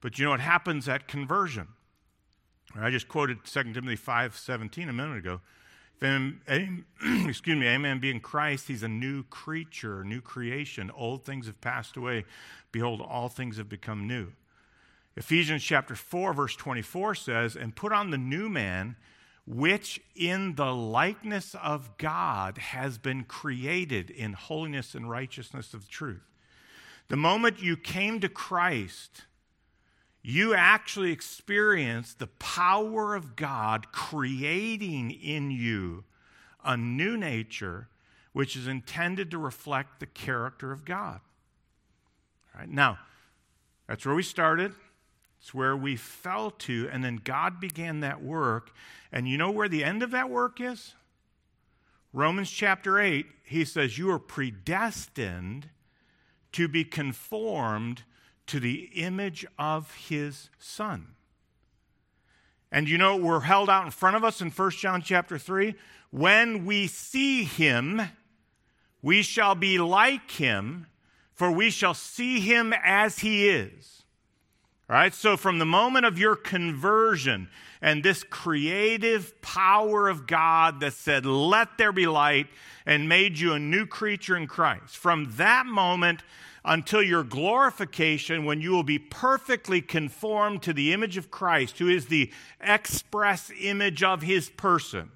[0.00, 1.68] But you know what happens at conversion?
[2.74, 5.42] I just quoted 2 Timothy 5 17 a minute ago.
[6.00, 6.32] If
[7.28, 10.90] excuse me, amen, man be in Christ, he's a new creature, new creation.
[10.94, 12.24] Old things have passed away.
[12.72, 14.32] Behold, all things have become new.
[15.16, 18.96] Ephesians chapter 4, verse 24 says, And put on the new man,
[19.46, 26.20] which in the likeness of God has been created in holiness and righteousness of truth.
[27.08, 29.22] The moment you came to Christ,
[30.28, 36.02] you actually experience the power of God creating in you
[36.64, 37.86] a new nature
[38.32, 41.20] which is intended to reflect the character of God.
[42.52, 42.98] All right, now,
[43.86, 44.72] that's where we started.
[45.40, 48.72] It's where we fell to, and then God began that work.
[49.12, 50.94] And you know where the end of that work is?
[52.12, 55.68] Romans chapter 8, he says, You are predestined
[56.50, 58.02] to be conformed
[58.46, 61.08] to the image of his Son.
[62.70, 65.74] And you know, we're held out in front of us in 1 John chapter 3.
[66.10, 68.02] When we see him,
[69.02, 70.86] we shall be like him,
[71.32, 74.02] for we shall see him as he is.
[74.88, 77.48] All right, so from the moment of your conversion
[77.82, 82.46] and this creative power of God that said, Let there be light,
[82.84, 86.22] and made you a new creature in Christ, from that moment
[86.66, 91.88] until your glorification, when you will be perfectly conformed to the image of Christ, who
[91.88, 95.12] is the express image of his person.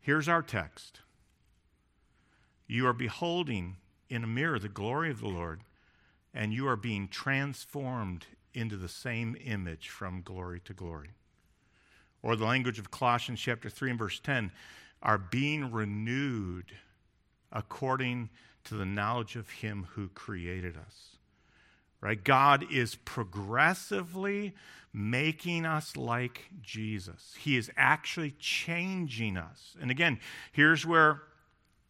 [0.00, 1.00] Here's our text
[2.66, 3.76] You are beholding
[4.08, 5.60] in a mirror the glory of the Lord
[6.34, 11.10] and you are being transformed into the same image from glory to glory.
[12.22, 14.50] Or the language of Colossians chapter 3 and verse 10
[15.02, 16.72] are being renewed
[17.52, 18.30] according
[18.64, 21.16] to the knowledge of him who created us.
[22.00, 22.22] Right?
[22.22, 24.54] God is progressively
[24.92, 27.34] making us like Jesus.
[27.38, 29.74] He is actually changing us.
[29.80, 30.20] And again,
[30.52, 31.22] here's where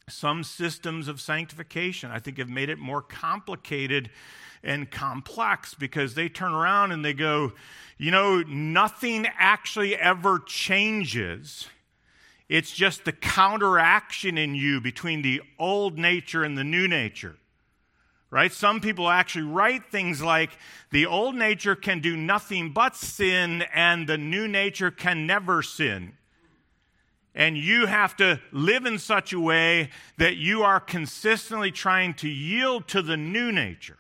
[0.09, 4.11] some systems of sanctification, I think, have made it more complicated
[4.63, 7.53] and complex because they turn around and they go,
[7.99, 11.69] you know, nothing actually ever changes.
[12.49, 17.37] It's just the counteraction in you between the old nature and the new nature.
[18.31, 18.53] Right?
[18.53, 20.51] Some people actually write things like
[20.91, 26.15] the old nature can do nothing but sin and the new nature can never sin
[27.35, 32.29] and you have to live in such a way that you are consistently trying to
[32.29, 33.99] yield to the new nature.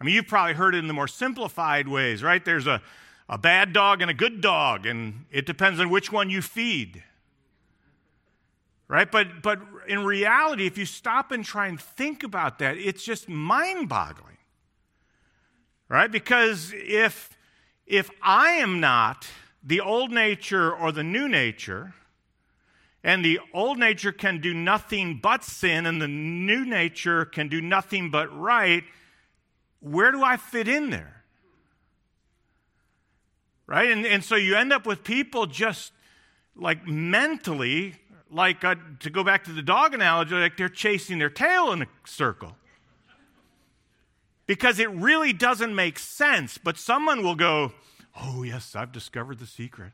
[0.00, 2.44] I mean, you've probably heard it in the more simplified ways, right?
[2.44, 2.82] There's a,
[3.28, 7.02] a bad dog and a good dog, and it depends on which one you feed.
[8.88, 9.10] Right?
[9.10, 13.28] But, but in reality, if you stop and try and think about that, it's just
[13.28, 14.36] mind boggling.
[15.88, 16.10] Right?
[16.10, 17.30] Because if,
[17.86, 19.26] if I am not
[19.62, 21.94] the old nature or the new nature,
[23.02, 27.60] and the old nature can do nothing but sin, and the new nature can do
[27.60, 28.84] nothing but right,
[29.80, 31.22] where do I fit in there?
[33.66, 33.90] Right?
[33.90, 35.92] And, and so you end up with people just
[36.56, 37.94] like mentally,
[38.30, 41.82] like uh, to go back to the dog analogy, like they're chasing their tail in
[41.82, 42.56] a circle.
[44.46, 47.72] Because it really doesn't make sense, but someone will go,
[48.18, 49.92] Oh, yes, I've discovered the secret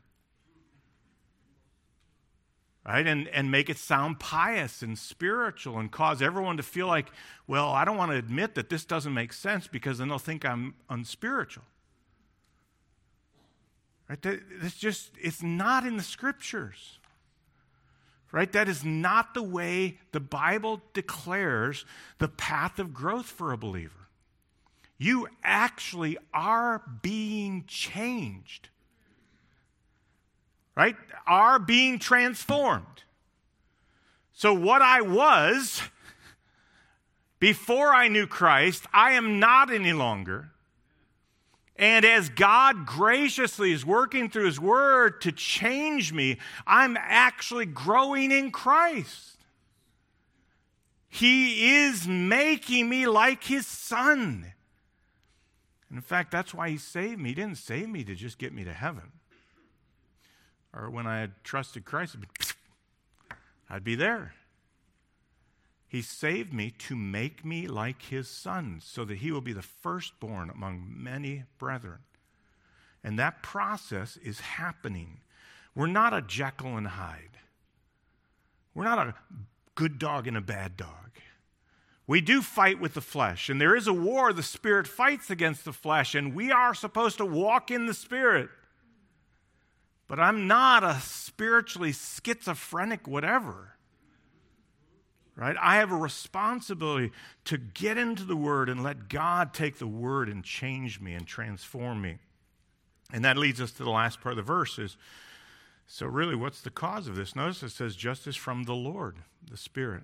[2.85, 3.07] right?
[3.07, 7.11] And, and make it sound pious and spiritual and cause everyone to feel like,
[7.47, 10.45] well, I don't want to admit that this doesn't make sense because then they'll think
[10.45, 11.63] I'm unspiritual.
[14.09, 14.19] Right?
[14.61, 16.99] It's just, it's not in the scriptures.
[18.33, 18.51] Right?
[18.51, 21.85] That is not the way the Bible declares
[22.17, 24.09] the path of growth for a believer.
[24.97, 28.69] You actually are being changed
[30.75, 30.95] right,
[31.27, 33.03] are being transformed.
[34.33, 35.83] So, what I was
[37.39, 40.51] before I knew Christ, I am not any longer.
[41.75, 48.31] And as God graciously is working through His Word to change me, I'm actually growing
[48.31, 49.37] in Christ.
[51.09, 54.53] He is making me like His Son.
[55.91, 57.29] In fact, that's why He saved me.
[57.29, 59.11] He didn't save me to just get me to heaven
[60.73, 62.17] or when I had trusted Christ,
[63.69, 64.33] I'd be there.
[65.93, 69.61] He saved me to make me like his son, so that he will be the
[69.61, 71.99] firstborn among many brethren.
[73.03, 75.19] And that process is happening.
[75.75, 77.37] We're not a Jekyll and Hyde.
[78.73, 79.13] We're not a
[79.75, 81.11] good dog and a bad dog.
[82.07, 84.33] We do fight with the flesh, and there is a war.
[84.33, 88.49] The Spirit fights against the flesh, and we are supposed to walk in the Spirit.
[90.07, 93.73] But I'm not a spiritually schizophrenic whatever.
[95.35, 95.55] Right?
[95.59, 97.11] I have a responsibility
[97.45, 101.25] to get into the Word and let God take the Word and change me and
[101.25, 102.17] transform me.
[103.11, 104.95] And that leads us to the last part of the verse is
[105.87, 107.35] so really what's the cause of this?
[107.35, 109.17] Notice it says justice from the Lord,
[109.49, 110.03] the Spirit.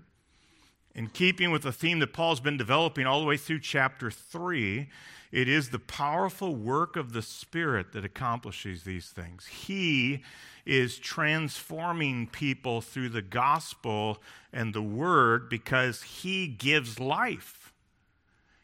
[1.00, 4.90] In keeping with the theme that Paul's been developing all the way through chapter 3,
[5.32, 9.46] it is the powerful work of the Spirit that accomplishes these things.
[9.46, 10.24] He
[10.66, 14.22] is transforming people through the gospel
[14.52, 17.59] and the word because He gives life.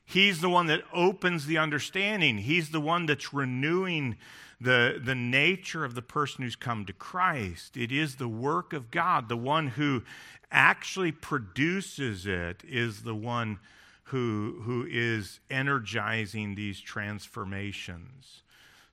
[0.05, 4.17] He's the one that opens the understanding, He's the one that's renewing
[4.61, 7.75] the, the nature of the person who's come to Christ.
[7.75, 9.27] It is the work of God.
[9.27, 10.03] The one who
[10.51, 13.59] actually produces it is the one
[14.05, 18.43] who, who is energizing these transformations.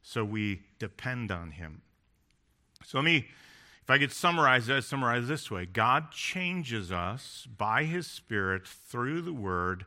[0.03, 1.83] So we depend on him.
[2.85, 3.29] So let me,
[3.83, 9.23] if I could summarize that, summarize this way God changes us by his Spirit through
[9.23, 9.85] the Word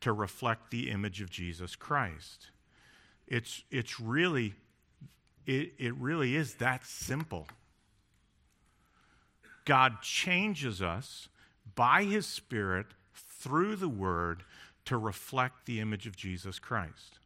[0.00, 2.50] to reflect the image of Jesus Christ.
[3.26, 4.54] It's, it's really,
[5.46, 7.46] it, it really is that simple.
[9.64, 11.28] God changes us
[11.74, 14.44] by his Spirit through the Word
[14.86, 17.18] to reflect the image of Jesus Christ.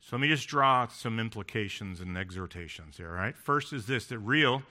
[0.00, 3.36] So let me just draw some implications and exhortations here, all right?
[3.36, 4.62] First is this that real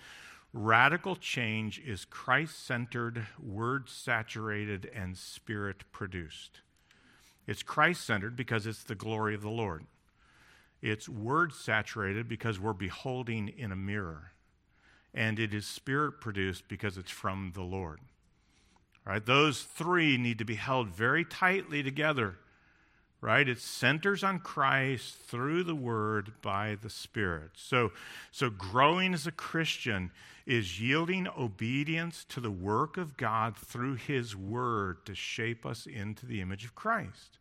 [0.53, 6.59] radical change is Christ centered, word saturated, and spirit produced.
[7.47, 9.85] It's Christ centered because it's the glory of the Lord.
[10.81, 14.33] It's word saturated because we're beholding in a mirror.
[15.13, 17.99] And it is spirit produced because it's from the Lord.
[19.05, 19.25] Right?
[19.25, 22.37] Those three need to be held very tightly together.
[23.23, 23.47] Right?
[23.47, 27.51] It centers on Christ through the word by the Spirit.
[27.55, 27.93] So,
[28.33, 30.11] so growing as a Christian
[30.45, 36.25] is yielding obedience to the work of God through his word to shape us into
[36.25, 37.37] the image of Christ.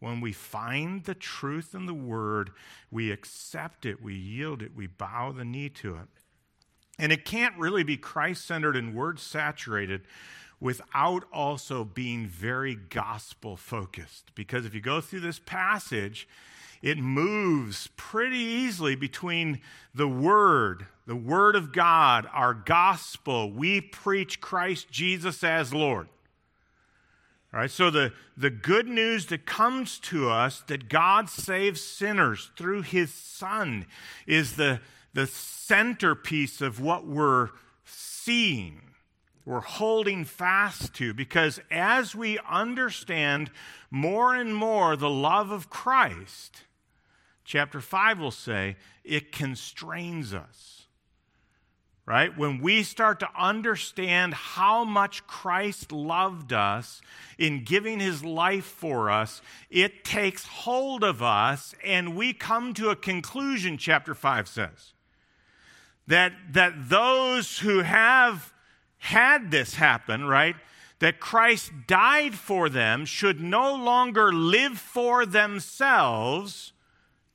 [0.00, 2.50] When we find the truth in the word,
[2.90, 6.08] we accept it, we yield it, we bow the knee to it.
[6.98, 10.02] And it can't really be Christ centered and word saturated
[10.62, 14.32] without also being very gospel focused.
[14.36, 16.28] Because if you go through this passage,
[16.80, 19.60] it moves pretty easily between
[19.92, 23.50] the Word, the Word of God, our gospel.
[23.50, 26.08] We preach Christ Jesus as Lord.
[27.52, 32.52] All right, so the, the good news that comes to us that God saves sinners
[32.56, 33.84] through his Son
[34.28, 34.80] is the,
[35.12, 37.50] the centerpiece of what we're
[37.84, 38.91] seeing,
[39.44, 41.14] we're holding fast to.
[41.14, 43.50] Because as we understand
[43.90, 46.64] more and more the love of Christ,
[47.44, 50.82] chapter 5 will say, it constrains us
[52.04, 52.36] right?
[52.36, 57.00] When we start to understand how much Christ loved us
[57.38, 59.40] in giving his life for us,
[59.70, 64.92] it takes hold of us, and we come to a conclusion, chapter 5 says.
[66.08, 68.52] That, that those who have
[69.02, 70.54] had this happen, right?
[71.00, 76.72] That Christ died for them should no longer live for themselves,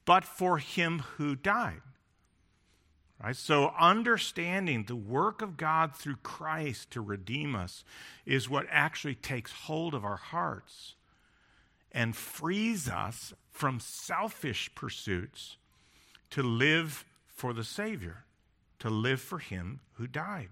[0.06, 1.82] but for him who died.
[3.22, 3.36] Right?
[3.36, 7.84] So, understanding the work of God through Christ to redeem us
[8.26, 10.96] is what actually takes hold of our hearts
[11.92, 15.58] and frees us from selfish pursuits
[16.30, 18.24] to live for the Savior,
[18.80, 20.48] to live for Him who died.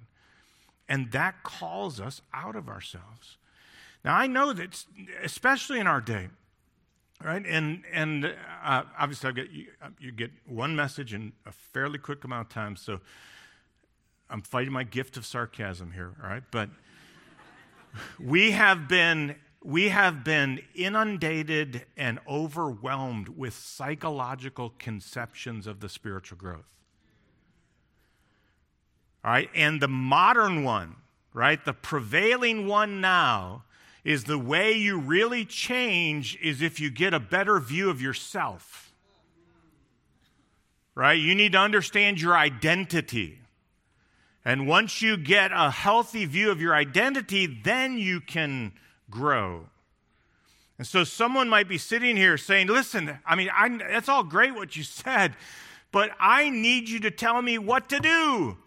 [0.88, 3.38] And that calls us out of ourselves.
[4.04, 4.86] Now, I know that,
[5.24, 6.28] especially in our day,
[7.24, 7.44] right?
[7.46, 8.26] And and
[8.64, 12.48] uh, obviously, I get you, uh, you get one message in a fairly quick amount
[12.48, 12.76] of time.
[12.76, 13.00] So
[14.30, 16.44] I'm fighting my gift of sarcasm here, all right?
[16.52, 16.70] But
[18.20, 26.38] we have been we have been inundated and overwhelmed with psychological conceptions of the spiritual
[26.38, 26.68] growth.
[29.26, 30.98] All right, and the modern one,
[31.34, 33.64] right, the prevailing one now
[34.04, 38.94] is the way you really change is if you get a better view of yourself.
[40.94, 41.20] Right?
[41.20, 43.40] You need to understand your identity.
[44.46, 48.74] And once you get a healthy view of your identity, then you can
[49.10, 49.66] grow.
[50.78, 54.54] And so someone might be sitting here saying, Listen, I mean, I, that's all great
[54.54, 55.34] what you said,
[55.92, 58.58] but I need you to tell me what to do.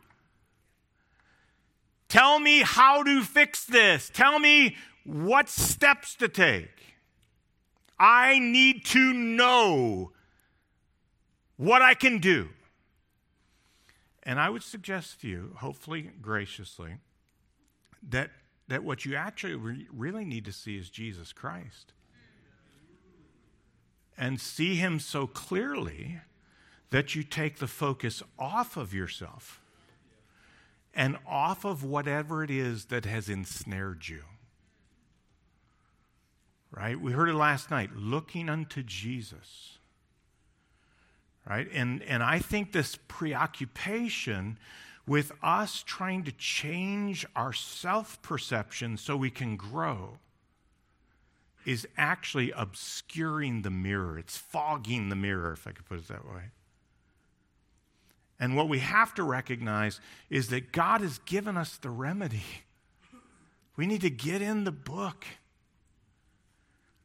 [2.08, 4.10] Tell me how to fix this.
[4.12, 6.96] Tell me what steps to take.
[7.98, 10.12] I need to know
[11.56, 12.48] what I can do.
[14.22, 16.96] And I would suggest to you, hopefully graciously,
[18.08, 18.30] that,
[18.68, 21.92] that what you actually re- really need to see is Jesus Christ.
[24.16, 26.20] And see him so clearly
[26.90, 29.60] that you take the focus off of yourself
[30.98, 34.24] and off of whatever it is that has ensnared you
[36.70, 37.00] right?
[37.00, 39.78] We heard it last night looking unto Jesus,
[41.48, 41.68] right?
[41.72, 44.58] And, and I think this preoccupation
[45.06, 50.18] with us trying to change our self perception so we can grow
[51.64, 54.18] is actually obscuring the mirror.
[54.18, 56.50] It's fogging the mirror, if I could put it that way.
[58.40, 62.44] And what we have to recognize is that God has given us the remedy.
[63.76, 65.24] We need to get in the book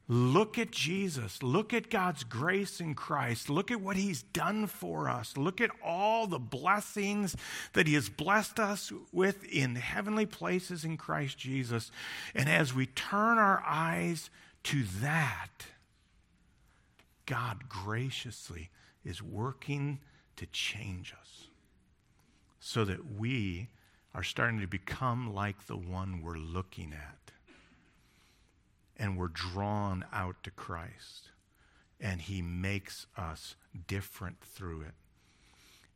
[0.09, 1.41] Look at Jesus.
[1.41, 3.49] Look at God's grace in Christ.
[3.49, 5.37] Look at what He's done for us.
[5.37, 7.37] Look at all the blessings
[7.71, 11.89] that He has blessed us with in heavenly places in Christ Jesus.
[12.35, 14.29] And as we turn our eyes
[14.65, 15.49] to that,
[17.25, 18.69] God graciously
[19.05, 19.99] is working
[20.37, 21.47] to change us
[22.59, 23.69] so that we
[24.15, 27.23] are starting to become like the one we're looking at
[28.97, 31.29] and we're drawn out to Christ.
[31.99, 33.55] And He makes us
[33.87, 34.93] different through it.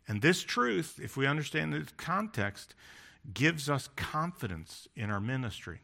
[0.08, 2.76] And this truth, if we understand the context,
[3.34, 5.80] gives us confidence in our ministry.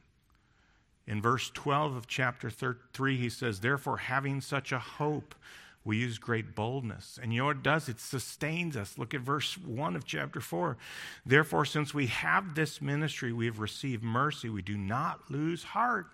[1.05, 5.35] In verse 12 of chapter 3, he says, Therefore, having such a hope,
[5.85, 7.19] we use great boldness.
[7.21, 7.89] And you know what it does?
[7.89, 8.97] It sustains us.
[8.97, 10.77] Look at verse 1 of chapter 4.
[11.25, 14.49] Therefore, since we have this ministry, we have received mercy.
[14.49, 16.07] We do not lose heart.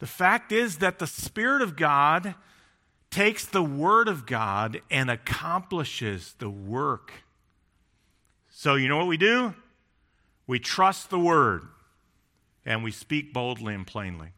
[0.00, 2.34] The fact is that the Spirit of God
[3.10, 7.12] takes the Word of God and accomplishes the work.
[8.50, 9.54] So, you know what we do?
[10.48, 11.62] We trust the Word
[12.66, 14.30] and we speak boldly and plainly.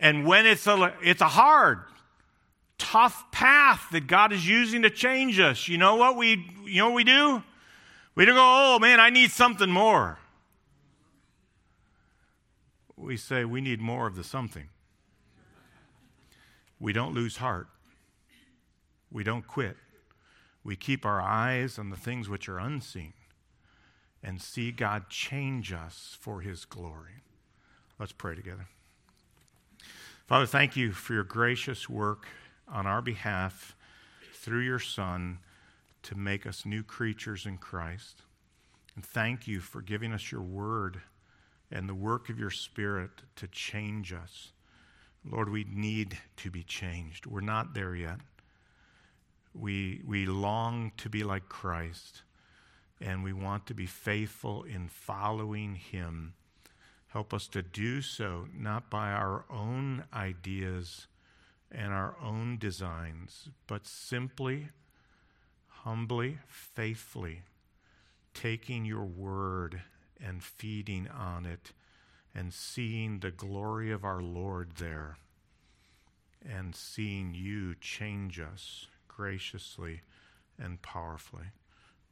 [0.00, 1.80] And when it's a, it's a hard,
[2.82, 6.86] tough path that God is using to change us, you know what we, you know
[6.86, 7.42] what we do?
[8.14, 10.18] We don't go, oh man, I need something more
[13.02, 14.68] we say we need more of the something.
[16.78, 17.68] We don't lose heart.
[19.10, 19.76] We don't quit.
[20.64, 23.12] We keep our eyes on the things which are unseen
[24.22, 27.22] and see God change us for his glory.
[27.98, 28.68] Let's pray together.
[30.26, 32.26] Father, thank you for your gracious work
[32.72, 33.76] on our behalf
[34.32, 35.38] through your Son
[36.02, 38.22] to make us new creatures in Christ.
[38.96, 41.00] And thank you for giving us your word
[41.70, 44.52] and the work of your Spirit to change us.
[45.24, 47.26] Lord, we need to be changed.
[47.26, 48.18] We're not there yet.
[49.54, 52.22] We, we long to be like Christ,
[53.00, 56.32] and we want to be faithful in following him.
[57.08, 61.06] Help us to do so not by our own ideas
[61.72, 64.68] and our own designs, but simply,
[65.66, 67.42] humbly, faithfully
[68.34, 69.82] taking your word
[70.24, 71.72] and feeding on it
[72.34, 75.16] and seeing the glory of our Lord there
[76.48, 80.02] and seeing you change us graciously
[80.58, 81.46] and powerfully.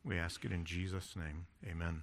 [0.05, 1.47] We ask it in Jesus' name.
[1.69, 2.03] Amen.